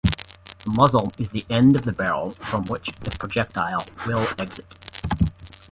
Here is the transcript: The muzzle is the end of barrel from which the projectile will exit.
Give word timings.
The 0.63 0.71
muzzle 0.71 1.11
is 1.19 1.29
the 1.29 1.45
end 1.47 1.75
of 1.75 1.95
barrel 1.95 2.31
from 2.31 2.63
which 2.65 2.87
the 3.03 3.11
projectile 3.19 3.85
will 4.07 4.25
exit. 4.39 4.65